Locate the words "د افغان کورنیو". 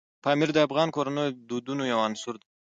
0.53-1.33